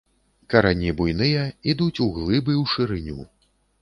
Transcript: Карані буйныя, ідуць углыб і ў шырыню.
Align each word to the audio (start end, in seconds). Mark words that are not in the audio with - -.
Карані 0.53 0.93
буйныя, 1.01 1.43
ідуць 1.73 2.01
углыб 2.07 2.45
і 2.55 2.57
ў 2.61 2.63
шырыню. 2.73 3.19